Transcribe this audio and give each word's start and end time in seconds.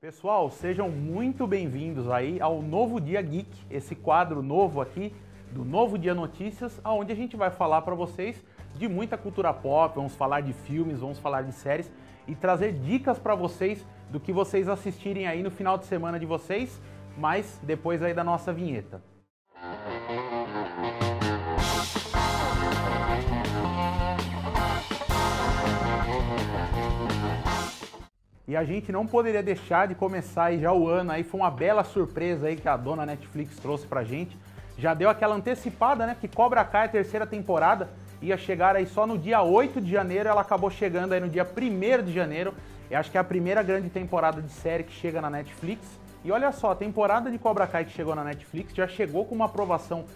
Pessoal, 0.00 0.48
sejam 0.48 0.88
muito 0.88 1.44
bem-vindos 1.44 2.08
aí 2.08 2.40
ao 2.40 2.62
Novo 2.62 3.00
Dia 3.00 3.20
Geek, 3.20 3.50
esse 3.68 3.96
quadro 3.96 4.40
novo 4.44 4.80
aqui 4.80 5.12
do 5.50 5.64
Novo 5.64 5.98
Dia 5.98 6.14
Notícias, 6.14 6.80
aonde 6.84 7.10
a 7.10 7.16
gente 7.16 7.36
vai 7.36 7.50
falar 7.50 7.82
para 7.82 7.96
vocês 7.96 8.40
de 8.76 8.86
muita 8.86 9.18
cultura 9.18 9.52
pop, 9.52 9.96
vamos 9.96 10.14
falar 10.14 10.40
de 10.40 10.52
filmes, 10.52 11.00
vamos 11.00 11.18
falar 11.18 11.42
de 11.42 11.50
séries 11.50 11.90
e 12.28 12.36
trazer 12.36 12.74
dicas 12.74 13.18
para 13.18 13.34
vocês 13.34 13.84
do 14.08 14.20
que 14.20 14.32
vocês 14.32 14.68
assistirem 14.68 15.26
aí 15.26 15.42
no 15.42 15.50
final 15.50 15.76
de 15.76 15.86
semana 15.86 16.16
de 16.16 16.26
vocês, 16.26 16.80
mas 17.16 17.58
depois 17.64 18.00
aí 18.00 18.14
da 18.14 18.22
nossa 18.22 18.52
vinheta. 18.52 19.02
E 28.48 28.56
a 28.56 28.64
gente 28.64 28.90
não 28.90 29.06
poderia 29.06 29.42
deixar 29.42 29.86
de 29.86 29.94
começar 29.94 30.44
aí 30.44 30.58
já 30.58 30.72
o 30.72 30.88
ano 30.88 31.12
aí, 31.12 31.22
foi 31.22 31.38
uma 31.38 31.50
bela 31.50 31.84
surpresa 31.84 32.46
aí 32.46 32.56
que 32.56 32.66
a 32.66 32.78
dona 32.78 33.04
Netflix 33.04 33.56
trouxe 33.56 33.86
pra 33.86 34.02
gente. 34.02 34.34
Já 34.78 34.94
deu 34.94 35.10
aquela 35.10 35.34
antecipada, 35.34 36.06
né, 36.06 36.16
que 36.18 36.26
Cobra 36.26 36.64
Kai 36.64 36.86
a 36.86 36.88
terceira 36.88 37.26
temporada 37.26 37.90
ia 38.22 38.38
chegar 38.38 38.74
aí 38.74 38.86
só 38.86 39.06
no 39.06 39.18
dia 39.18 39.42
8 39.42 39.82
de 39.82 39.90
janeiro, 39.90 40.30
ela 40.30 40.40
acabou 40.40 40.70
chegando 40.70 41.12
aí 41.12 41.20
no 41.20 41.28
dia 41.28 41.46
1 41.46 42.02
de 42.02 42.10
janeiro. 42.10 42.54
Eu 42.90 42.98
acho 42.98 43.10
que 43.10 43.18
é 43.18 43.20
a 43.20 43.24
primeira 43.24 43.62
grande 43.62 43.90
temporada 43.90 44.40
de 44.40 44.50
série 44.50 44.82
que 44.82 44.92
chega 44.92 45.20
na 45.20 45.28
Netflix. 45.28 45.86
E 46.24 46.32
olha 46.32 46.50
só, 46.50 46.70
a 46.70 46.74
temporada 46.74 47.30
de 47.30 47.36
Cobra 47.36 47.66
Kai 47.66 47.84
que 47.84 47.92
chegou 47.92 48.14
na 48.14 48.24
Netflix 48.24 48.74
já 48.74 48.88
chegou 48.88 49.26
com 49.26 49.34
uma 49.34 49.44
aprovação 49.44 50.06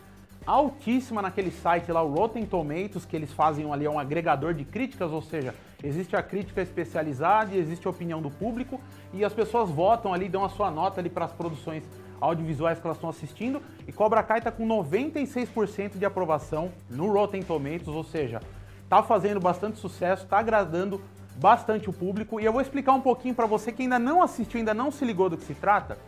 altíssima 0.47 1.21
naquele 1.21 1.51
site 1.51 1.93
lá, 1.93 2.03
o 2.03 2.15
Rotten 2.15 2.47
Tomatoes, 2.47 3.05
que 3.05 3.15
eles 3.15 3.31
fazem 3.31 3.71
ali, 3.71 3.85
é 3.85 3.91
um 3.91 3.99
agregador 3.99 4.55
de 4.55 4.65
críticas, 4.65 5.13
ou 5.13 5.21
seja, 5.21 5.55
existe 5.83 6.15
a 6.15 6.23
crítica 6.23 6.61
especializada 6.63 7.55
e 7.55 7.59
existe 7.59 7.87
a 7.87 7.91
opinião 7.91 8.23
do 8.23 8.31
público, 8.31 8.81
e 9.13 9.25
as 9.25 9.33
pessoas 9.33 9.71
votam 9.71 10.13
ali, 10.15 10.29
dão 10.29 10.45
a 10.45 10.49
sua 10.49 10.71
nota 10.71 11.01
ali 11.01 11.11
para 11.11 11.25
as 11.25 11.33
produções 11.33 11.85
audiovisuais 12.21 12.79
que 12.79 12.87
elas 12.87 12.97
estão 12.97 13.11
assistindo, 13.11 13.61
e 13.87 13.93
Cobra 13.93 14.23
Kai 14.23 14.39
está 14.39 14.53
com 14.53 14.67
96% 14.67 15.99
de 15.99 16.05
aprovação 16.05 16.71
no 16.89 17.13
Rotten 17.13 17.43
Tomatoes, 17.43 17.89
ou 17.89 18.05
seja, 18.05 18.41
está 18.85 19.03
fazendo 19.03 19.41
bastante 19.41 19.79
sucesso, 19.79 20.25
está 20.25 20.39
agradando 20.39 21.01
bastante 21.37 21.91
o 21.91 21.93
público, 21.93 22.39
e 22.39 22.45
eu 22.45 22.53
vou 22.53 22.61
explicar 22.61 22.93
um 22.93 23.01
pouquinho 23.01 23.35
para 23.35 23.47
você 23.47 23.73
que 23.73 23.83
ainda 23.83 23.99
não 23.99 24.23
assistiu, 24.23 24.59
ainda 24.59 24.75
não 24.75 24.91
se 24.91 25.05
ligou 25.05 25.29
do 25.29 25.37
que 25.37 25.45
se 25.45 25.55
trata, 25.55 25.99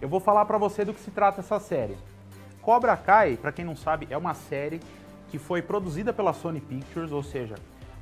eu 0.00 0.08
vou 0.08 0.18
falar 0.18 0.44
para 0.46 0.58
você 0.58 0.84
do 0.84 0.92
que 0.92 1.00
se 1.00 1.12
trata 1.12 1.40
essa 1.40 1.60
série. 1.60 1.96
Cobra 2.60 2.96
Kai, 2.96 3.36
para 3.36 3.52
quem 3.52 3.64
não 3.64 3.76
sabe, 3.76 4.08
é 4.10 4.16
uma 4.16 4.34
série 4.34 4.80
que 5.30 5.38
foi 5.38 5.62
produzida 5.62 6.12
pela 6.12 6.32
Sony 6.32 6.60
Pictures, 6.60 7.12
ou 7.12 7.22
seja, 7.22 7.54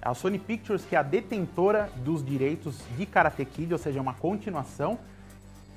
a 0.03 0.15
Sony 0.15 0.39
Pictures 0.39 0.84
que 0.84 0.97
é 0.97 0.98
a 0.98 1.03
detentora 1.03 1.91
dos 1.97 2.25
direitos 2.25 2.79
de 2.97 3.06
Karate 3.06 3.45
Kid, 3.45 3.73
ou 3.73 3.79
seja, 3.79 3.98
é 3.98 4.03
uma 4.03 4.15
continuação 4.15 4.98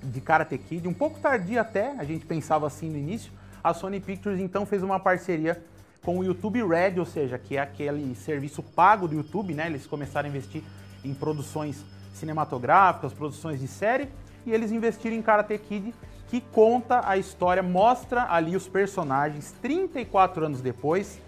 de 0.02 0.20
Karate 0.22 0.58
Kid, 0.58 0.88
um 0.88 0.94
pouco 0.94 1.20
tardia 1.20 1.62
até, 1.62 1.92
a 1.98 2.04
gente 2.04 2.26
pensava 2.26 2.68
assim 2.68 2.90
no 2.90 2.98
início. 2.98 3.32
A 3.64 3.74
Sony 3.74 4.00
Pictures 4.00 4.40
então 4.40 4.66
fez 4.66 4.84
uma 4.84 5.00
parceria 5.00 5.64
com 6.04 6.20
o 6.20 6.24
YouTube 6.24 6.62
Red, 6.66 7.00
ou 7.00 7.06
seja, 7.06 7.38
que 7.38 7.56
é 7.56 7.62
aquele 7.62 8.14
serviço 8.16 8.62
pago 8.62 9.08
do 9.08 9.16
YouTube, 9.16 9.54
né? 9.54 9.68
Eles 9.68 9.88
começaram 9.88 10.28
a 10.28 10.30
investir 10.30 10.62
em 11.04 11.14
produções 11.14 11.84
cinematográficas, 12.14 13.14
produções 13.14 13.62
de 13.62 13.68
série, 13.68 14.10
e 14.46 14.52
eles 14.52 14.72
investiram 14.72 15.16
em 15.16 15.22
Karate 15.22 15.58
Kid 15.58 15.94
que 16.28 16.42
conta 16.42 17.08
a 17.08 17.16
história, 17.16 17.62
mostra 17.62 18.26
ali 18.30 18.56
os 18.56 18.68
personagens 18.68 19.54
34 19.62 20.46
anos 20.46 20.62
depois, 20.62 21.22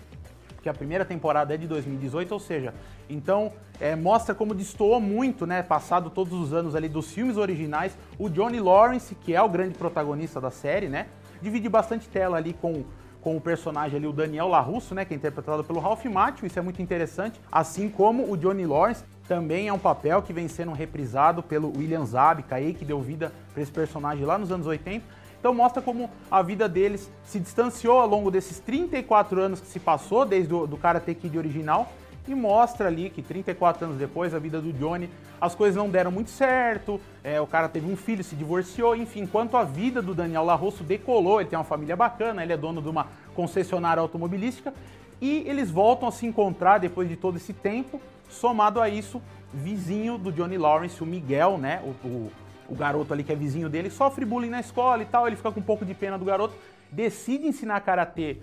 que 0.66 0.70
a 0.70 0.74
primeira 0.74 1.06
temporada 1.06 1.54
é 1.54 1.58
de 1.58 1.68
2018, 1.68 2.32
ou 2.32 2.40
seja, 2.40 2.74
então 3.08 3.54
é, 3.80 3.96
mostra 3.96 4.34
como 4.34 4.56
destoou 4.56 5.00
muito, 5.00 5.46
né, 5.46 5.62
passado 5.62 6.10
todos 6.10 6.34
os 6.34 6.54
anos 6.54 6.74
ali 6.74 6.90
dos 6.90 7.12
filmes 7.12 7.38
originais, 7.38 7.96
o 8.18 8.28
Johnny 8.28 8.60
Lawrence, 8.60 9.14
que 9.14 9.36
é 9.36 9.40
o 9.40 9.48
grande 9.48 9.78
protagonista 9.78 10.42
da 10.42 10.50
série, 10.50 10.90
né, 10.90 11.06
divide 11.40 11.70
bastante 11.70 12.10
tela 12.10 12.38
ali 12.38 12.54
com 12.54 12.84
com 13.22 13.36
o 13.36 13.42
personagem 13.42 13.98
ali, 13.98 14.06
o 14.06 14.14
Daniel 14.14 14.48
LaRusso, 14.48 14.94
né, 14.94 15.04
que 15.04 15.12
é 15.12 15.18
interpretado 15.18 15.64
pelo 15.64 15.80
Ralph 15.80 16.06
Macchio, 16.06 16.46
isso 16.46 16.60
é 16.60 16.62
muito 16.62 16.80
interessante, 16.80 17.42
assim 17.52 17.90
como 17.90 18.32
o 18.32 18.38
Johnny 18.38 18.68
Lawrence, 18.68 19.04
também 19.28 19.68
é 19.68 19.74
um 19.74 19.80
papel 19.80 20.22
que 20.22 20.32
vem 20.32 20.48
sendo 20.48 20.74
reprisado 20.74 21.42
pelo 21.42 21.76
William 21.76 22.06
Zabka 22.06 22.56
aí, 22.56 22.72
que 22.72 22.86
deu 22.86 23.02
vida 23.02 23.32
para 23.52 23.64
esse 23.64 23.72
personagem 23.72 24.24
lá 24.24 24.38
nos 24.38 24.52
anos 24.52 24.68
80. 24.68 25.04
Então 25.46 25.54
mostra 25.54 25.80
como 25.80 26.10
a 26.32 26.42
vida 26.42 26.68
deles 26.68 27.08
se 27.24 27.40
distanciou 27.40 28.00
ao 28.00 28.08
longo 28.08 28.32
desses 28.32 28.58
34 28.58 29.40
anos 29.40 29.62
que 29.62 29.68
se 29.68 29.80
passou 29.80 30.26
desde 30.26 30.52
o 30.52 30.66
do 30.66 30.76
Karate 30.76 31.14
Kid 31.14 31.38
original 31.38 31.88
e 32.28 32.34
mostra 32.34 32.88
ali 32.88 33.12
que 33.12 33.22
34 33.22 33.86
anos 33.86 33.96
depois 33.96 34.34
a 34.34 34.40
vida 34.40 34.60
do 34.60 34.74
Johnny, 34.74 35.08
as 35.40 35.54
coisas 35.54 35.76
não 35.76 35.88
deram 35.88 36.10
muito 36.10 36.32
certo, 36.32 37.00
é, 37.24 37.40
o 37.40 37.46
cara 37.46 37.70
teve 37.70 37.86
um 37.86 37.96
filho, 37.96 38.24
se 38.24 38.36
divorciou, 38.36 38.96
enfim, 38.96 39.20
enquanto 39.20 39.56
a 39.56 39.64
vida 39.64 40.02
do 40.02 40.16
Daniel 40.16 40.44
Larrosso 40.44 40.84
decolou, 40.84 41.40
ele 41.40 41.48
tem 41.48 41.60
uma 41.60 41.64
família 41.64 41.96
bacana, 41.96 42.42
ele 42.42 42.52
é 42.52 42.58
dono 42.58 42.82
de 42.82 42.90
uma 42.90 43.06
concessionária 43.36 44.02
automobilística, 44.02 44.74
e 45.22 45.44
eles 45.48 45.70
voltam 45.70 46.10
a 46.10 46.12
se 46.12 46.26
encontrar 46.26 46.80
depois 46.80 47.08
de 47.08 47.16
todo 47.16 47.38
esse 47.38 47.54
tempo, 47.54 48.02
somado 48.32 48.82
a 48.82 48.90
isso, 48.90 49.22
vizinho 49.54 50.18
do 50.18 50.32
Johnny 50.32 50.58
Lawrence, 50.58 51.04
o 51.04 51.06
Miguel, 51.06 51.60
né, 51.60 51.84
o, 51.84 52.08
o, 52.08 52.32
o 52.70 52.76
garoto 52.76 53.14
ali 53.14 53.24
que 53.24 53.32
é 53.32 53.36
vizinho 53.36 53.70
dele, 53.70 53.90
sofre 53.90 54.26
bullying 54.26 54.50
na 54.50 54.60
escola 54.60 55.02
e 55.04 55.06
tal, 55.06 55.28
ele 55.28 55.36
fica 55.36 55.52
com 55.52 55.60
um 55.60 55.64
pouco 55.64 55.86
de 55.86 55.94
pena 55.94 56.18
do 56.18 56.26
garoto, 56.26 56.56
decide 56.92 57.48
ensinar 57.48 57.80
karatê 57.82 58.38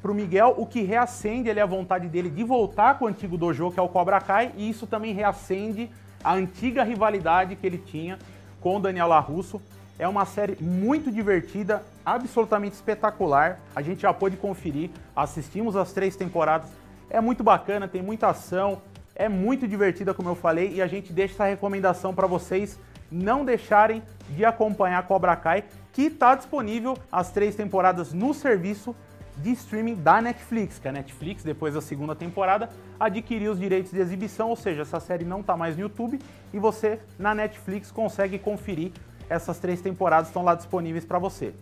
para 0.00 0.10
o 0.10 0.14
Miguel, 0.14 0.54
o 0.56 0.64
que 0.64 0.82
reacende 0.82 1.48
ele 1.48 1.60
a 1.60 1.66
vontade 1.66 2.08
dele 2.08 2.30
de 2.30 2.42
voltar 2.42 2.98
com 2.98 3.04
o 3.04 3.08
antigo 3.08 3.36
dojo, 3.36 3.70
que 3.70 3.78
é 3.78 3.82
o 3.82 3.88
Cobra 3.88 4.20
Kai, 4.20 4.52
e 4.56 4.68
isso 4.68 4.86
também 4.86 5.12
reacende 5.12 5.90
a 6.24 6.32
antiga 6.32 6.82
rivalidade 6.82 7.54
que 7.56 7.66
ele 7.66 7.78
tinha 7.78 8.18
com 8.60 8.76
o 8.76 8.80
Daniel 8.80 9.08
LaRusso. 9.08 9.60
É 9.98 10.08
uma 10.08 10.24
série 10.24 10.56
muito 10.58 11.12
divertida, 11.12 11.82
absolutamente 12.04 12.74
espetacular. 12.74 13.60
A 13.76 13.82
gente 13.82 14.02
já 14.02 14.14
pôde 14.14 14.36
conferir, 14.38 14.90
assistimos 15.14 15.76
as 15.76 15.92
três 15.92 16.16
temporadas. 16.16 16.70
É 17.10 17.20
muito 17.20 17.44
bacana, 17.44 17.86
tem 17.86 18.02
muita 18.02 18.28
ação, 18.28 18.80
é 19.14 19.28
muito 19.28 19.68
divertida, 19.68 20.14
como 20.14 20.30
eu 20.30 20.34
falei, 20.34 20.72
e 20.72 20.80
a 20.80 20.86
gente 20.86 21.12
deixa 21.12 21.34
essa 21.34 21.44
recomendação 21.44 22.14
para 22.14 22.26
vocês 22.26 22.78
não 23.10 23.44
deixarem 23.44 24.02
de 24.30 24.44
acompanhar 24.44 25.06
Cobra 25.06 25.34
Kai, 25.36 25.64
que 25.92 26.02
está 26.02 26.34
disponível 26.34 26.96
as 27.10 27.30
três 27.30 27.54
temporadas 27.54 28.12
no 28.12 28.32
serviço 28.32 28.94
de 29.36 29.50
streaming 29.52 29.94
da 29.94 30.20
Netflix, 30.20 30.78
que 30.78 30.86
a 30.86 30.92
Netflix, 30.92 31.42
depois 31.42 31.74
da 31.74 31.80
segunda 31.80 32.14
temporada, 32.14 32.68
adquiriu 32.98 33.52
os 33.52 33.58
direitos 33.58 33.90
de 33.90 33.98
exibição, 33.98 34.50
ou 34.50 34.56
seja, 34.56 34.82
essa 34.82 35.00
série 35.00 35.24
não 35.24 35.40
está 35.40 35.56
mais 35.56 35.76
no 35.76 35.82
YouTube 35.82 36.18
e 36.52 36.58
você 36.58 37.00
na 37.18 37.34
Netflix 37.34 37.90
consegue 37.90 38.38
conferir 38.38 38.92
essas 39.30 39.58
três 39.58 39.80
temporadas 39.80 40.28
estão 40.28 40.42
lá 40.42 40.54
disponíveis 40.56 41.04
para 41.04 41.18
você. 41.18 41.54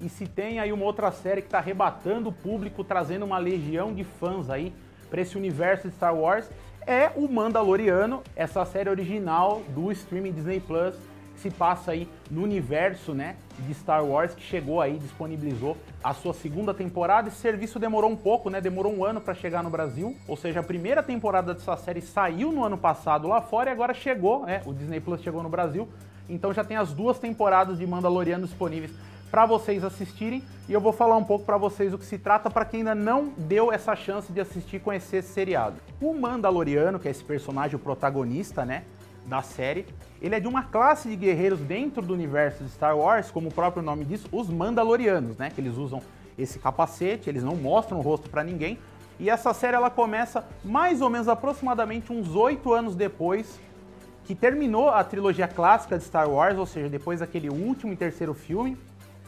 E 0.00 0.08
se 0.08 0.26
tem 0.26 0.60
aí 0.60 0.72
uma 0.72 0.84
outra 0.84 1.10
série 1.10 1.40
que 1.40 1.48
está 1.48 1.58
arrebatando 1.58 2.28
o 2.28 2.32
público, 2.32 2.84
trazendo 2.84 3.24
uma 3.24 3.38
legião 3.38 3.92
de 3.94 4.04
fãs 4.04 4.48
aí 4.48 4.72
para 5.08 5.22
esse 5.22 5.36
universo 5.36 5.88
de 5.88 5.94
Star 5.94 6.14
Wars, 6.14 6.48
é 6.86 7.10
o 7.16 7.28
Mandaloriano, 7.28 8.22
essa 8.34 8.64
série 8.64 8.88
original 8.88 9.62
do 9.68 9.90
streaming 9.92 10.32
Disney 10.32 10.60
Plus 10.60 10.94
se 11.36 11.50
passa 11.50 11.92
aí 11.92 12.06
no 12.30 12.42
universo, 12.42 13.14
né, 13.14 13.36
de 13.60 13.72
Star 13.72 14.04
Wars 14.04 14.34
que 14.34 14.42
chegou 14.42 14.80
aí, 14.80 14.98
disponibilizou 14.98 15.76
a 16.04 16.12
sua 16.12 16.34
segunda 16.34 16.74
temporada. 16.74 17.28
Esse 17.28 17.38
serviço 17.38 17.78
demorou 17.78 18.10
um 18.10 18.16
pouco, 18.16 18.50
né? 18.50 18.60
Demorou 18.60 18.94
um 18.94 19.04
ano 19.04 19.20
para 19.20 19.34
chegar 19.34 19.62
no 19.62 19.70
Brasil. 19.70 20.16
Ou 20.28 20.36
seja, 20.36 20.60
a 20.60 20.62
primeira 20.62 21.02
temporada 21.02 21.54
dessa 21.54 21.76
série 21.76 22.02
saiu 22.02 22.52
no 22.52 22.64
ano 22.64 22.76
passado 22.76 23.26
lá 23.26 23.40
fora 23.40 23.70
e 23.70 23.72
agora 23.72 23.94
chegou, 23.94 24.44
né? 24.44 24.62
O 24.66 24.74
Disney 24.74 25.00
Plus 25.00 25.22
chegou 25.22 25.42
no 25.42 25.48
Brasil. 25.48 25.88
Então 26.28 26.52
já 26.52 26.62
tem 26.62 26.76
as 26.76 26.92
duas 26.92 27.18
temporadas 27.18 27.78
de 27.78 27.86
Mandaloriano 27.86 28.46
disponíveis 28.46 28.92
para 29.30 29.46
vocês 29.46 29.84
assistirem 29.84 30.42
e 30.68 30.72
eu 30.72 30.80
vou 30.80 30.92
falar 30.92 31.16
um 31.16 31.24
pouco 31.24 31.44
para 31.44 31.56
vocês 31.56 31.94
o 31.94 31.98
que 31.98 32.04
se 32.04 32.18
trata 32.18 32.50
para 32.50 32.64
quem 32.64 32.80
ainda 32.80 32.94
não 32.94 33.32
deu 33.36 33.72
essa 33.72 33.94
chance 33.94 34.32
de 34.32 34.40
assistir 34.40 34.76
e 34.76 34.80
conhecer 34.80 35.18
esse 35.18 35.32
seriado. 35.32 35.76
O 36.00 36.12
Mandaloriano, 36.14 36.98
que 36.98 37.08
é 37.08 37.10
esse 37.10 37.24
personagem 37.24 37.76
o 37.76 37.78
protagonista, 37.78 38.64
né? 38.64 38.84
da 39.26 39.42
série. 39.42 39.86
Ele 40.20 40.34
é 40.34 40.40
de 40.40 40.48
uma 40.48 40.64
classe 40.64 41.08
de 41.08 41.16
guerreiros 41.16 41.60
dentro 41.60 42.02
do 42.02 42.12
universo 42.12 42.64
de 42.64 42.70
Star 42.70 42.96
Wars, 42.96 43.30
como 43.30 43.48
o 43.48 43.52
próprio 43.52 43.82
nome 43.82 44.04
diz, 44.04 44.24
os 44.32 44.48
Mandalorianos, 44.48 45.36
né? 45.36 45.50
Que 45.50 45.60
eles 45.60 45.76
usam 45.76 46.02
esse 46.38 46.58
capacete, 46.58 47.28
eles 47.28 47.42
não 47.42 47.56
mostram 47.56 47.98
o 47.98 48.02
rosto 48.02 48.28
para 48.28 48.42
ninguém. 48.42 48.78
E 49.18 49.28
essa 49.28 49.52
série 49.52 49.76
ela 49.76 49.90
começa 49.90 50.44
mais 50.64 51.00
ou 51.00 51.10
menos 51.10 51.28
aproximadamente 51.28 52.12
uns 52.12 52.34
oito 52.34 52.72
anos 52.72 52.94
depois 52.96 53.60
que 54.24 54.34
terminou 54.34 54.88
a 54.88 55.02
trilogia 55.02 55.48
clássica 55.48 55.98
de 55.98 56.04
Star 56.04 56.28
Wars, 56.28 56.56
ou 56.56 56.66
seja, 56.66 56.88
depois 56.88 57.20
daquele 57.20 57.50
último 57.50 57.92
e 57.92 57.96
terceiro 57.96 58.32
filme, 58.32 58.76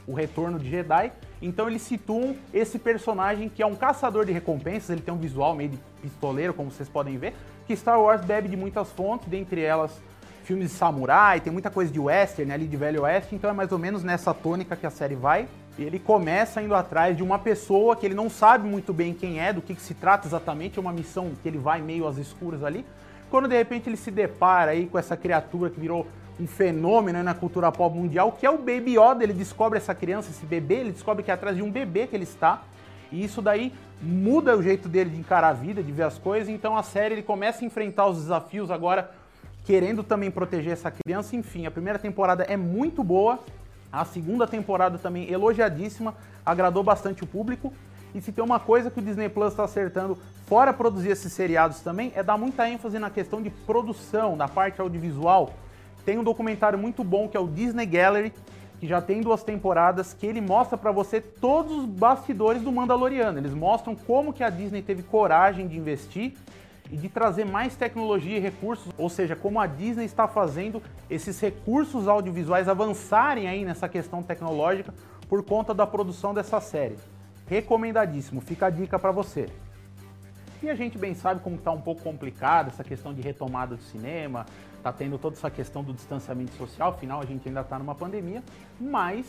o 0.06 0.14
Retorno 0.14 0.58
de 0.58 0.68
Jedi. 0.70 1.12
Então 1.40 1.68
eles 1.68 1.82
situam 1.82 2.36
esse 2.52 2.78
personagem 2.78 3.48
que 3.48 3.62
é 3.62 3.66
um 3.66 3.74
caçador 3.74 4.24
de 4.24 4.32
recompensas, 4.32 4.90
ele 4.90 5.00
tem 5.00 5.12
um 5.12 5.18
visual 5.18 5.54
meio 5.54 5.70
de 5.70 5.78
pistoleiro, 6.00 6.54
como 6.54 6.70
vocês 6.70 6.88
podem 6.88 7.16
ver, 7.18 7.34
que 7.66 7.76
Star 7.76 8.00
Wars 8.00 8.24
bebe 8.24 8.48
de 8.48 8.56
muitas 8.56 8.90
fontes, 8.92 9.28
dentre 9.28 9.60
elas 9.60 10.00
filmes 10.44 10.70
de 10.70 10.76
samurai, 10.76 11.40
tem 11.40 11.52
muita 11.52 11.70
coisa 11.70 11.92
de 11.92 11.98
western 11.98 12.52
ali, 12.52 12.66
de 12.66 12.76
velho 12.76 13.02
oeste, 13.02 13.34
então 13.34 13.48
é 13.48 13.52
mais 13.52 13.70
ou 13.72 13.78
menos 13.78 14.02
nessa 14.02 14.34
tônica 14.34 14.76
que 14.76 14.86
a 14.86 14.90
série 14.90 15.14
vai. 15.14 15.48
E 15.78 15.84
ele 15.84 15.98
começa 15.98 16.60
indo 16.60 16.74
atrás 16.74 17.16
de 17.16 17.22
uma 17.22 17.38
pessoa 17.38 17.96
que 17.96 18.04
ele 18.04 18.14
não 18.14 18.28
sabe 18.28 18.68
muito 18.68 18.92
bem 18.92 19.14
quem 19.14 19.40
é, 19.40 19.52
do 19.52 19.62
que, 19.62 19.74
que 19.74 19.80
se 19.80 19.94
trata 19.94 20.26
exatamente, 20.26 20.78
é 20.78 20.82
uma 20.82 20.92
missão 20.92 21.30
que 21.42 21.48
ele 21.48 21.58
vai 21.58 21.80
meio 21.80 22.06
às 22.06 22.18
escuras 22.18 22.62
ali, 22.62 22.84
quando 23.32 23.48
de 23.48 23.56
repente 23.56 23.88
ele 23.88 23.96
se 23.96 24.10
depara 24.10 24.72
aí 24.72 24.86
com 24.86 24.98
essa 24.98 25.16
criatura 25.16 25.70
que 25.70 25.80
virou 25.80 26.06
um 26.38 26.46
fenômeno 26.46 27.22
na 27.22 27.32
cultura 27.32 27.72
pop 27.72 27.96
mundial, 27.96 28.32
que 28.32 28.44
é 28.44 28.50
o 28.50 28.58
Baby 28.58 28.98
Yoda, 28.98 29.24
ele 29.24 29.32
descobre 29.32 29.78
essa 29.78 29.94
criança, 29.94 30.28
esse 30.30 30.44
bebê, 30.44 30.74
ele 30.74 30.92
descobre 30.92 31.22
que 31.22 31.30
é 31.30 31.34
atrás 31.34 31.56
de 31.56 31.62
um 31.62 31.70
bebê 31.70 32.06
que 32.06 32.14
ele 32.14 32.24
está, 32.24 32.62
e 33.10 33.24
isso 33.24 33.40
daí 33.40 33.72
muda 34.02 34.54
o 34.54 34.62
jeito 34.62 34.86
dele 34.86 35.08
de 35.08 35.16
encarar 35.16 35.48
a 35.48 35.52
vida, 35.54 35.82
de 35.82 35.90
ver 35.90 36.02
as 36.02 36.18
coisas, 36.18 36.50
então 36.50 36.76
a 36.76 36.82
série 36.82 37.14
ele 37.14 37.22
começa 37.22 37.64
a 37.64 37.66
enfrentar 37.66 38.06
os 38.06 38.18
desafios 38.18 38.70
agora, 38.70 39.10
querendo 39.64 40.02
também 40.02 40.30
proteger 40.30 40.74
essa 40.74 40.90
criança, 40.90 41.34
enfim, 41.34 41.64
a 41.64 41.70
primeira 41.70 41.98
temporada 41.98 42.42
é 42.42 42.56
muito 42.58 43.02
boa, 43.02 43.38
a 43.90 44.04
segunda 44.04 44.46
temporada 44.46 44.98
também 44.98 45.32
elogiadíssima, 45.32 46.14
agradou 46.44 46.82
bastante 46.82 47.24
o 47.24 47.26
público, 47.26 47.72
e 48.14 48.20
se 48.20 48.32
tem 48.32 48.44
uma 48.44 48.60
coisa 48.60 48.90
que 48.90 48.98
o 48.98 49.02
Disney 49.02 49.28
Plus 49.28 49.52
está 49.52 49.64
acertando, 49.64 50.18
fora 50.46 50.72
produzir 50.72 51.10
esses 51.10 51.32
seriados 51.32 51.80
também, 51.80 52.12
é 52.14 52.22
dar 52.22 52.36
muita 52.36 52.68
ênfase 52.68 52.98
na 52.98 53.10
questão 53.10 53.40
de 53.40 53.50
produção, 53.50 54.36
na 54.36 54.48
parte 54.48 54.80
audiovisual. 54.80 55.52
Tem 56.04 56.18
um 56.18 56.24
documentário 56.24 56.78
muito 56.78 57.02
bom 57.02 57.28
que 57.28 57.36
é 57.36 57.40
o 57.40 57.46
Disney 57.46 57.86
Gallery, 57.86 58.32
que 58.78 58.86
já 58.86 59.00
tem 59.00 59.20
duas 59.20 59.44
temporadas, 59.44 60.12
que 60.12 60.26
ele 60.26 60.40
mostra 60.40 60.76
para 60.76 60.90
você 60.90 61.20
todos 61.20 61.78
os 61.78 61.84
bastidores 61.86 62.62
do 62.62 62.72
Mandaloriano. 62.72 63.38
Eles 63.38 63.54
mostram 63.54 63.94
como 63.94 64.32
que 64.32 64.42
a 64.42 64.50
Disney 64.50 64.82
teve 64.82 65.04
coragem 65.04 65.68
de 65.68 65.78
investir 65.78 66.34
e 66.90 66.96
de 66.96 67.08
trazer 67.08 67.46
mais 67.46 67.76
tecnologia 67.76 68.36
e 68.36 68.40
recursos, 68.40 68.92
ou 68.98 69.08
seja, 69.08 69.36
como 69.36 69.60
a 69.60 69.66
Disney 69.66 70.04
está 70.04 70.26
fazendo 70.26 70.82
esses 71.08 71.40
recursos 71.40 72.08
audiovisuais 72.08 72.68
avançarem 72.68 73.46
aí 73.48 73.64
nessa 73.64 73.88
questão 73.88 74.22
tecnológica 74.22 74.92
por 75.28 75.42
conta 75.44 75.72
da 75.72 75.86
produção 75.86 76.34
dessa 76.34 76.60
série. 76.60 76.96
Recomendadíssimo, 77.52 78.40
fica 78.40 78.64
a 78.64 78.70
dica 78.70 78.98
para 78.98 79.12
você. 79.12 79.46
E 80.62 80.70
a 80.70 80.74
gente 80.74 80.96
bem 80.96 81.14
sabe 81.14 81.42
como 81.42 81.56
está 81.56 81.70
um 81.70 81.82
pouco 81.82 82.00
complicado 82.00 82.68
essa 82.68 82.82
questão 82.82 83.12
de 83.12 83.20
retomada 83.20 83.76
do 83.76 83.82
cinema, 83.82 84.46
está 84.78 84.90
tendo 84.90 85.18
toda 85.18 85.36
essa 85.36 85.50
questão 85.50 85.84
do 85.84 85.92
distanciamento 85.92 86.54
social, 86.54 86.92
afinal 86.92 87.20
a 87.20 87.26
gente 87.26 87.46
ainda 87.46 87.60
está 87.60 87.78
numa 87.78 87.94
pandemia, 87.94 88.42
mas 88.80 89.26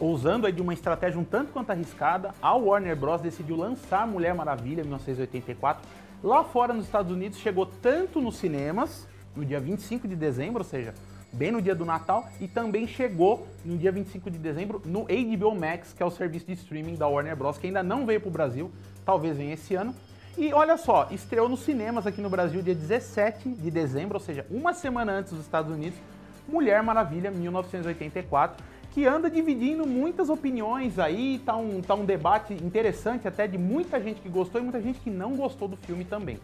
usando 0.00 0.46
aí 0.46 0.52
de 0.52 0.62
uma 0.62 0.72
estratégia 0.72 1.20
um 1.20 1.24
tanto 1.24 1.52
quanto 1.52 1.68
arriscada, 1.68 2.34
a 2.40 2.54
Warner 2.54 2.96
Bros. 2.96 3.20
decidiu 3.20 3.56
lançar 3.56 4.06
Mulher 4.06 4.34
Maravilha 4.34 4.82
1984. 4.82 5.86
Lá 6.24 6.42
fora 6.42 6.72
nos 6.72 6.86
Estados 6.86 7.12
Unidos 7.12 7.38
chegou 7.38 7.66
tanto 7.66 8.18
nos 8.18 8.38
cinemas, 8.38 9.06
no 9.36 9.44
dia 9.44 9.60
25 9.60 10.08
de 10.08 10.16
dezembro, 10.16 10.60
ou 10.60 10.64
seja, 10.64 10.94
bem 11.32 11.50
no 11.50 11.60
dia 11.60 11.74
do 11.74 11.84
Natal, 11.84 12.28
e 12.40 12.48
também 12.48 12.86
chegou 12.86 13.46
no 13.64 13.76
dia 13.76 13.92
25 13.92 14.30
de 14.30 14.38
dezembro 14.38 14.82
no 14.84 15.04
HBO 15.04 15.54
Max, 15.54 15.92
que 15.92 16.02
é 16.02 16.06
o 16.06 16.10
serviço 16.10 16.46
de 16.46 16.54
streaming 16.54 16.94
da 16.94 17.06
Warner 17.06 17.36
Bros, 17.36 17.58
que 17.58 17.66
ainda 17.66 17.82
não 17.82 18.06
veio 18.06 18.20
para 18.20 18.28
o 18.28 18.32
Brasil, 18.32 18.70
talvez 19.04 19.36
venha 19.36 19.54
esse 19.54 19.74
ano. 19.74 19.94
E 20.36 20.52
olha 20.52 20.76
só, 20.76 21.08
estreou 21.10 21.48
nos 21.48 21.60
cinemas 21.60 22.06
aqui 22.06 22.20
no 22.20 22.30
Brasil 22.30 22.62
dia 22.62 22.74
17 22.74 23.48
de 23.48 23.70
dezembro, 23.70 24.14
ou 24.18 24.20
seja, 24.20 24.46
uma 24.50 24.72
semana 24.72 25.12
antes 25.12 25.32
dos 25.32 25.42
Estados 25.42 25.72
Unidos, 25.72 25.98
Mulher 26.48 26.82
Maravilha 26.82 27.30
1984, 27.30 28.64
que 28.92 29.04
anda 29.04 29.30
dividindo 29.30 29.86
muitas 29.86 30.30
opiniões 30.30 30.98
aí, 30.98 31.40
tá 31.44 31.56
um, 31.56 31.82
tá 31.82 31.94
um 31.94 32.04
debate 32.04 32.54
interessante 32.54 33.28
até 33.28 33.46
de 33.46 33.58
muita 33.58 34.00
gente 34.00 34.20
que 34.20 34.28
gostou 34.28 34.60
e 34.60 34.64
muita 34.64 34.80
gente 34.80 34.98
que 35.00 35.10
não 35.10 35.36
gostou 35.36 35.68
do 35.68 35.76
filme 35.76 36.04
também. 36.04 36.38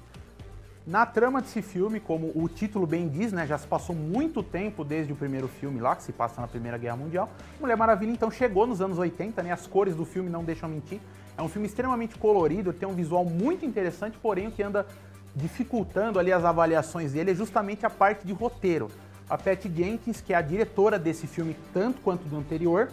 Na 0.87 1.07
trama 1.07 1.41
desse 1.41 1.63
filme, 1.63 1.99
como 1.99 2.31
o 2.35 2.47
título 2.47 2.87
bem 2.87 3.09
diz, 3.09 3.33
né, 3.33 3.47
já 3.47 3.57
se 3.57 3.67
passou 3.67 3.97
muito 3.97 4.43
tempo 4.43 4.85
desde 4.85 5.15
o 5.15 5.17
primeiro 5.17 5.49
filme 5.49 5.81
lá, 5.81 5.97
que 5.97 6.03
se 6.03 6.13
passa 6.13 6.43
na 6.43 6.47
Primeira 6.47 6.77
Guerra 6.77 6.97
Mundial. 6.97 7.31
Mulher 7.59 7.75
Maravilha 7.75 8.11
então 8.11 8.31
chegou 8.31 8.67
nos 8.67 8.83
anos 8.83 8.99
80, 8.99 9.43
né, 9.43 9.51
as 9.51 9.67
cores 9.67 9.97
do 9.97 10.05
filme 10.05 10.29
não 10.29 10.45
deixam 10.45 10.69
mentir. 10.69 11.01
É 11.39 11.43
um 11.43 11.49
filme 11.49 11.67
extremamente 11.67 12.19
colorido, 12.19 12.71
tem 12.71 12.87
um 12.87 12.93
visual 12.93 13.25
muito 13.25 13.65
interessante, 13.65 14.19
porém 14.21 14.49
o 14.49 14.53
que 14.53 14.63
anda 14.63 14.87
dificultando 15.35 16.19
ali 16.19 16.31
as 16.31 16.45
avaliações 16.45 17.13
dele 17.13 17.31
é 17.31 17.35
justamente 17.35 17.87
a 17.87 17.91
parte 17.91 18.27
de 18.27 18.35
roteiro. 18.35 18.91
A 19.29 19.39
Patty 19.39 19.73
Jenkins, 19.75 20.21
que 20.21 20.35
é 20.35 20.37
a 20.37 20.43
diretora 20.43 20.99
desse 20.99 21.27
filme 21.27 21.57
tanto 21.73 22.03
quanto 22.03 22.29
do 22.29 22.37
anterior, 22.37 22.91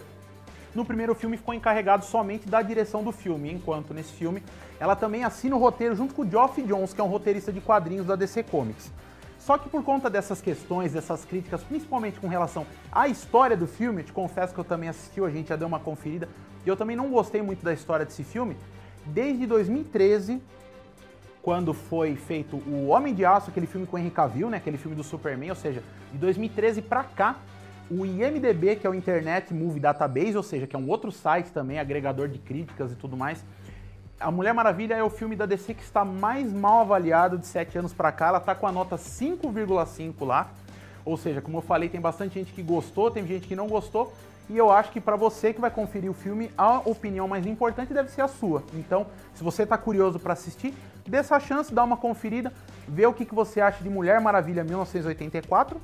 no 0.74 0.84
primeiro 0.84 1.14
filme 1.14 1.36
ficou 1.36 1.54
encarregado 1.54 2.04
somente 2.04 2.48
da 2.48 2.62
direção 2.62 3.02
do 3.02 3.12
filme, 3.12 3.52
enquanto 3.52 3.92
nesse 3.92 4.12
filme 4.12 4.42
ela 4.80 4.96
também 4.96 5.24
assina 5.24 5.54
o 5.54 5.58
roteiro 5.58 5.94
junto 5.94 6.14
com 6.14 6.22
o 6.22 6.30
Geoff 6.30 6.60
Jones, 6.62 6.92
que 6.92 7.00
é 7.00 7.04
um 7.04 7.08
roteirista 7.08 7.52
de 7.52 7.60
quadrinhos 7.60 8.06
da 8.06 8.16
DC 8.16 8.42
Comics. 8.44 8.90
Só 9.38 9.58
que 9.58 9.68
por 9.68 9.82
conta 9.82 10.08
dessas 10.08 10.40
questões, 10.40 10.92
dessas 10.92 11.24
críticas, 11.24 11.62
principalmente 11.62 12.20
com 12.20 12.28
relação 12.28 12.64
à 12.92 13.08
história 13.08 13.56
do 13.56 13.66
filme, 13.66 14.02
eu 14.02 14.06
te 14.06 14.12
confesso 14.12 14.54
que 14.54 14.60
eu 14.60 14.64
também 14.64 14.88
assisti, 14.88 15.20
a 15.20 15.30
gente 15.30 15.48
já 15.48 15.56
deu 15.56 15.66
uma 15.66 15.80
conferida, 15.80 16.28
e 16.64 16.68
eu 16.68 16.76
também 16.76 16.96
não 16.96 17.10
gostei 17.10 17.42
muito 17.42 17.64
da 17.64 17.72
história 17.72 18.06
desse 18.06 18.22
filme. 18.22 18.56
Desde 19.04 19.44
2013, 19.46 20.40
quando 21.42 21.74
foi 21.74 22.14
feito 22.14 22.56
O 22.56 22.86
Homem 22.86 23.12
de 23.12 23.24
Aço, 23.24 23.50
aquele 23.50 23.66
filme 23.66 23.84
com 23.84 23.96
o 23.96 23.98
Henry 23.98 24.12
Cavill, 24.12 24.48
né, 24.48 24.58
aquele 24.58 24.78
filme 24.78 24.96
do 24.96 25.02
Superman, 25.02 25.50
ou 25.50 25.56
seja, 25.56 25.82
de 26.12 26.18
2013 26.18 26.80
pra 26.80 27.02
cá, 27.02 27.36
o 28.00 28.06
IMDB, 28.06 28.76
que 28.76 28.86
é 28.86 28.90
o 28.90 28.94
Internet 28.94 29.52
Movie 29.52 29.80
Database, 29.80 30.36
ou 30.36 30.42
seja, 30.42 30.66
que 30.66 30.74
é 30.74 30.78
um 30.78 30.88
outro 30.88 31.12
site 31.12 31.50
também, 31.50 31.78
agregador 31.78 32.26
de 32.26 32.38
críticas 32.38 32.92
e 32.92 32.96
tudo 32.96 33.16
mais. 33.16 33.44
A 34.18 34.30
Mulher 34.30 34.54
Maravilha 34.54 34.94
é 34.94 35.02
o 35.02 35.10
filme 35.10 35.36
da 35.36 35.44
DC 35.44 35.74
que 35.74 35.82
está 35.82 36.04
mais 36.04 36.50
mal 36.52 36.80
avaliado 36.80 37.36
de 37.36 37.46
7 37.46 37.78
anos 37.78 37.92
para 37.92 38.10
cá. 38.10 38.28
Ela 38.28 38.38
está 38.38 38.54
com 38.54 38.66
a 38.66 38.72
nota 38.72 38.96
5,5 38.96 40.24
lá. 40.24 40.50
Ou 41.04 41.16
seja, 41.16 41.42
como 41.42 41.58
eu 41.58 41.62
falei, 41.62 41.88
tem 41.88 42.00
bastante 42.00 42.34
gente 42.34 42.52
que 42.52 42.62
gostou, 42.62 43.10
tem 43.10 43.26
gente 43.26 43.46
que 43.46 43.56
não 43.56 43.66
gostou. 43.66 44.12
E 44.48 44.56
eu 44.56 44.70
acho 44.70 44.90
que 44.90 45.00
para 45.00 45.16
você 45.16 45.52
que 45.52 45.60
vai 45.60 45.70
conferir 45.70 46.10
o 46.10 46.14
filme, 46.14 46.50
a 46.56 46.78
opinião 46.78 47.26
mais 47.26 47.46
importante 47.46 47.92
deve 47.92 48.10
ser 48.10 48.22
a 48.22 48.28
sua. 48.28 48.62
Então, 48.74 49.06
se 49.34 49.42
você 49.42 49.64
está 49.64 49.76
curioso 49.76 50.18
para 50.18 50.32
assistir, 50.32 50.72
dê 51.06 51.16
essa 51.16 51.38
chance, 51.40 51.74
dá 51.74 51.82
uma 51.82 51.96
conferida, 51.96 52.52
vê 52.86 53.04
o 53.06 53.12
que, 53.12 53.24
que 53.24 53.34
você 53.34 53.60
acha 53.60 53.82
de 53.82 53.90
Mulher 53.90 54.20
Maravilha 54.20 54.62
1984 54.62 55.80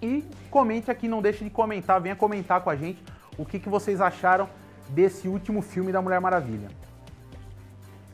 e 0.00 0.24
comente 0.50 0.90
aqui, 0.90 1.08
não 1.08 1.22
deixe 1.22 1.44
de 1.44 1.50
comentar, 1.50 2.00
venha 2.00 2.16
comentar 2.16 2.60
com 2.60 2.70
a 2.70 2.76
gente 2.76 3.02
o 3.38 3.44
que, 3.44 3.58
que 3.58 3.68
vocês 3.68 4.00
acharam 4.00 4.48
desse 4.88 5.28
último 5.28 5.62
filme 5.62 5.92
da 5.92 6.00
Mulher 6.00 6.20
Maravilha. 6.20 6.68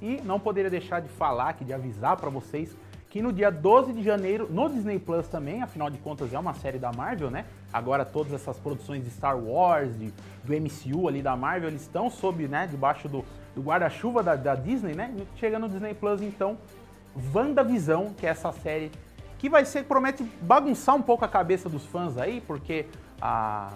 E 0.01 0.21
não 0.23 0.41
poderia 0.41 0.71
deixar 0.71 1.01
de 1.01 1.09
falar 1.09 1.51
aqui, 1.51 1.65
de 1.65 1.73
avisar 1.73 2.17
para 2.17 2.31
vocês 2.31 2.75
que 3.13 3.21
no 3.21 3.31
dia 3.31 3.51
12 3.51 3.93
de 3.93 4.03
janeiro, 4.03 4.49
no 4.51 4.71
Disney 4.71 4.99
Plus 4.99 5.29
também, 5.29 5.61
afinal 5.61 5.91
de 5.91 5.99
contas 5.99 6.33
é 6.33 6.39
uma 6.39 6.55
série 6.55 6.79
da 6.79 6.91
Marvel, 6.91 7.31
né? 7.31 7.45
Agora 7.71 8.07
todas 8.07 8.33
essas 8.33 8.59
produções 8.59 9.05
de 9.05 9.11
Star 9.11 9.39
Wars, 9.39 9.99
de, 9.99 10.11
do 10.43 10.55
MCU 10.55 11.07
ali 11.07 11.21
da 11.21 11.37
Marvel, 11.37 11.69
eles 11.69 11.83
estão 11.83 12.09
sob, 12.09 12.49
né, 12.49 12.67
debaixo 12.67 13.11
do, 13.11 13.23
do 13.55 13.61
guarda-chuva 13.61 14.23
da, 14.23 14.35
da, 14.35 14.55
Disney, 14.55 14.95
né? 14.95 15.15
Chega 15.37 15.59
no 15.59 15.69
Disney 15.69 15.93
Plus 15.93 16.23
então, 16.23 16.57
WandaVisão, 17.35 18.15
que 18.17 18.27
é 18.27 18.31
essa 18.31 18.51
série 18.51 18.91
que 19.43 19.49
vai 19.49 19.65
ser, 19.65 19.87
promete 19.87 20.23
bagunçar 20.41 20.95
um 20.95 21.03
pouco 21.03 21.25
a 21.25 21.29
cabeça 21.29 21.69
dos 21.69 21.85
fãs 21.85 22.17
aí, 22.17 22.41
porque 22.41 22.87
a, 23.21 23.73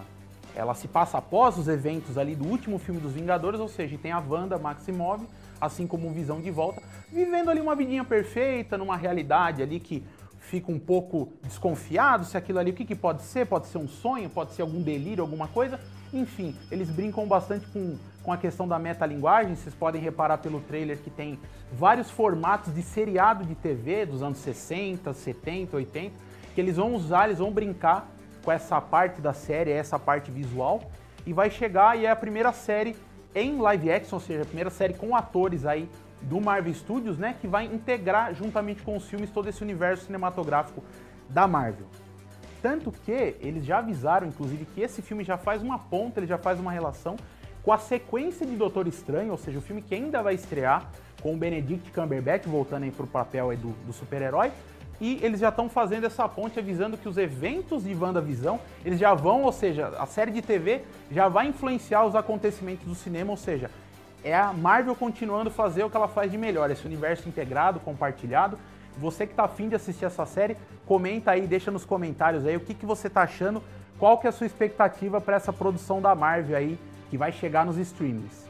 ela 0.55 0.73
se 0.73 0.87
passa 0.87 1.17
após 1.17 1.57
os 1.57 1.67
eventos 1.67 2.17
ali 2.17 2.37
do 2.37 2.45
último 2.45 2.79
filme 2.79 3.01
dos 3.01 3.11
Vingadores, 3.11 3.59
ou 3.59 3.67
seja, 3.67 3.97
tem 3.97 4.13
a 4.13 4.17
Wanda 4.17 4.57
Maximov, 4.57 5.27
assim 5.59 5.85
como 5.85 6.07
o 6.07 6.13
Visão 6.13 6.39
de 6.39 6.49
volta, 6.49 6.81
vivendo 7.11 7.49
ali 7.49 7.59
uma 7.59 7.75
vidinha 7.75 8.05
perfeita, 8.05 8.77
numa 8.77 8.95
realidade 8.95 9.61
ali 9.61 9.77
que 9.77 10.05
fica 10.39 10.71
um 10.71 10.79
pouco 10.79 11.33
desconfiado 11.43 12.23
se 12.23 12.37
aquilo 12.37 12.59
ali, 12.59 12.71
o 12.71 12.73
que, 12.73 12.85
que 12.85 12.95
pode 12.95 13.23
ser? 13.23 13.45
Pode 13.45 13.67
ser 13.67 13.77
um 13.77 13.89
sonho, 13.89 14.29
pode 14.29 14.53
ser 14.53 14.61
algum 14.61 14.81
delírio, 14.81 15.21
alguma 15.21 15.49
coisa. 15.49 15.81
Enfim, 16.13 16.55
eles 16.71 16.89
brincam 16.89 17.27
bastante 17.27 17.67
com, 17.67 17.97
com 18.27 18.33
a 18.33 18.37
questão 18.37 18.67
da 18.67 18.77
metalinguagem. 18.77 19.55
Vocês 19.55 19.73
podem 19.73 20.01
reparar 20.01 20.39
pelo 20.39 20.59
trailer 20.59 20.97
que 20.97 21.09
tem 21.09 21.39
vários 21.71 22.11
formatos 22.11 22.75
de 22.75 22.81
seriado 22.81 23.45
de 23.45 23.55
TV 23.55 24.05
dos 24.05 24.21
anos 24.21 24.39
60, 24.39 25.13
70, 25.13 25.77
80, 25.77 26.13
que 26.53 26.59
eles 26.59 26.75
vão 26.75 26.93
usar, 26.93 27.27
eles 27.27 27.39
vão 27.39 27.53
brincar 27.53 28.05
com 28.43 28.51
essa 28.51 28.81
parte 28.81 29.21
da 29.21 29.31
série, 29.31 29.71
essa 29.71 29.97
parte 29.97 30.29
visual, 30.29 30.91
e 31.25 31.31
vai 31.31 31.49
chegar 31.49 31.97
e 31.97 32.05
é 32.05 32.11
a 32.11 32.17
primeira 32.17 32.51
série 32.51 32.97
em 33.33 33.59
live 33.59 33.89
action, 33.89 34.17
ou 34.17 34.19
seja, 34.19 34.41
a 34.41 34.45
primeira 34.45 34.69
série 34.69 34.93
com 34.93 35.15
atores 35.15 35.65
aí 35.65 35.89
do 36.21 36.41
Marvel 36.41 36.73
Studios, 36.73 37.17
né, 37.17 37.33
que 37.39 37.47
vai 37.47 37.63
integrar 37.63 38.33
juntamente 38.33 38.81
com 38.81 38.97
os 38.97 39.07
filmes 39.07 39.29
todo 39.29 39.47
esse 39.47 39.63
universo 39.63 40.03
cinematográfico 40.03 40.83
da 41.29 41.47
Marvel. 41.47 41.87
Tanto 42.61 42.91
que 42.91 43.37
eles 43.39 43.63
já 43.63 43.77
avisaram, 43.77 44.27
inclusive, 44.27 44.65
que 44.65 44.81
esse 44.81 45.01
filme 45.01 45.23
já 45.23 45.37
faz 45.37 45.61
uma 45.61 45.79
ponta, 45.79 46.19
ele 46.19 46.27
já 46.27 46.37
faz 46.37 46.59
uma 46.59 46.73
relação 46.73 47.15
com 47.67 47.73
a 47.73 47.77
sequência 47.77 48.45
de 48.45 48.55
Doutor 48.55 48.87
Estranho, 48.87 49.31
ou 49.31 49.37
seja, 49.37 49.57
o 49.57 49.61
filme 49.61 49.81
que 49.81 49.93
ainda 49.93 50.23
vai 50.23 50.35
estrear 50.35 50.89
com 51.21 51.33
o 51.33 51.37
Benedict 51.37 51.91
Cumberbatch 51.91 52.45
voltando 52.45 52.83
aí 52.83 52.91
pro 52.91 53.05
papel 53.05 53.49
aí 53.49 53.57
do, 53.57 53.71
do 53.85 53.91
super-herói. 53.91 54.53
E 55.01 55.19
eles 55.21 55.41
já 55.41 55.49
estão 55.49 55.67
fazendo 55.67 56.05
essa 56.05 56.29
ponte 56.29 56.57
avisando 56.57 56.97
que 56.97 57.09
os 57.09 57.17
eventos 57.17 57.83
de 57.83 57.93
WandaVisão, 57.93 58.57
eles 58.85 58.97
já 58.97 59.13
vão, 59.13 59.43
ou 59.43 59.51
seja, 59.51 59.89
a 59.99 60.05
série 60.05 60.31
de 60.31 60.41
TV 60.41 60.83
já 61.11 61.27
vai 61.27 61.47
influenciar 61.47 62.05
os 62.05 62.15
acontecimentos 62.15 62.87
do 62.87 62.95
cinema, 62.95 63.31
ou 63.31 63.37
seja, 63.37 63.69
é 64.23 64.33
a 64.33 64.53
Marvel 64.53 64.95
continuando 64.95 65.49
a 65.49 65.51
fazer 65.51 65.83
o 65.83 65.89
que 65.89 65.97
ela 65.97 66.07
faz 66.07 66.31
de 66.31 66.37
melhor, 66.37 66.71
esse 66.71 66.85
universo 66.85 67.27
integrado, 67.27 67.81
compartilhado. 67.81 68.57
Você 68.97 69.27
que 69.27 69.33
está 69.33 69.43
afim 69.43 69.67
de 69.67 69.75
assistir 69.75 70.05
essa 70.05 70.25
série, 70.25 70.55
comenta 70.85 71.31
aí, 71.31 71.45
deixa 71.45 71.69
nos 71.69 71.83
comentários 71.83 72.45
aí 72.45 72.55
o 72.55 72.61
que, 72.61 72.73
que 72.73 72.85
você 72.85 73.07
está 73.07 73.23
achando, 73.23 73.61
qual 73.99 74.17
que 74.19 74.25
é 74.25 74.29
a 74.29 74.31
sua 74.31 74.47
expectativa 74.47 75.19
para 75.19 75.35
essa 75.35 75.51
produção 75.51 76.01
da 76.01 76.15
Marvel 76.15 76.55
aí, 76.55 76.79
que 77.09 77.17
vai 77.17 77.31
chegar 77.31 77.65
nos 77.65 77.77
streams. 77.77 78.47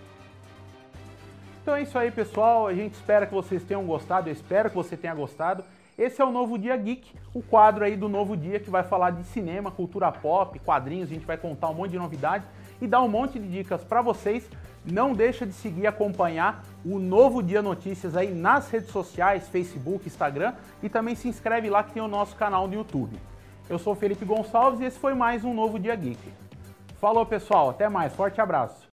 Então 1.61 1.75
é 1.75 1.81
isso 1.81 1.97
aí, 1.97 2.09
pessoal. 2.09 2.67
A 2.67 2.73
gente 2.73 2.93
espera 2.93 3.25
que 3.25 3.33
vocês 3.33 3.63
tenham 3.63 3.83
gostado, 3.85 4.29
eu 4.29 4.33
espero 4.33 4.69
que 4.69 4.75
você 4.75 4.95
tenha 4.95 5.13
gostado. 5.13 5.63
Esse 5.97 6.21
é 6.21 6.25
o 6.25 6.31
Novo 6.31 6.57
Dia 6.57 6.77
Geek, 6.77 7.11
o 7.33 7.41
quadro 7.41 7.83
aí 7.83 7.97
do 7.97 8.07
Novo 8.07 8.37
Dia 8.37 8.59
que 8.59 8.69
vai 8.69 8.83
falar 8.83 9.09
de 9.09 9.23
cinema, 9.23 9.71
cultura 9.71 10.11
pop, 10.11 10.57
quadrinhos, 10.59 11.09
a 11.09 11.13
gente 11.13 11.25
vai 11.25 11.37
contar 11.37 11.69
um 11.69 11.73
monte 11.73 11.91
de 11.91 11.97
novidades 11.97 12.47
e 12.79 12.87
dar 12.87 13.01
um 13.01 13.09
monte 13.09 13.39
de 13.39 13.49
dicas 13.49 13.83
para 13.83 14.01
vocês. 14.01 14.47
Não 14.85 15.11
deixa 15.11 15.45
de 15.45 15.51
seguir 15.51 15.81
e 15.81 15.87
acompanhar 15.87 16.63
o 16.85 16.99
Novo 16.99 17.43
Dia 17.43 17.61
Notícias 17.61 18.15
aí 18.15 18.33
nas 18.33 18.69
redes 18.69 18.89
sociais, 18.91 19.49
Facebook, 19.49 20.07
Instagram 20.07 20.53
e 20.81 20.87
também 20.87 21.15
se 21.15 21.27
inscreve 21.27 21.69
lá 21.69 21.83
que 21.83 21.91
tem 21.91 22.01
o 22.01 22.07
nosso 22.07 22.35
canal 22.35 22.67
no 22.67 22.75
YouTube. 22.75 23.17
Eu 23.69 23.77
sou 23.77 23.93
Felipe 23.93 24.23
Gonçalves 24.23 24.79
e 24.79 24.85
esse 24.85 24.97
foi 24.97 25.13
mais 25.13 25.43
um 25.43 25.53
Novo 25.53 25.77
Dia 25.77 25.95
Geek. 25.95 26.46
Falou 26.99 27.25
pessoal, 27.25 27.69
até 27.69 27.87
mais, 27.87 28.15
forte 28.15 28.41
abraço. 28.41 28.86